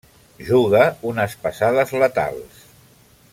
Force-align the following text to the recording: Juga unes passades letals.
Juga 0.45 0.81
unes 1.11 1.35
passades 1.43 1.93
letals. 2.05 2.65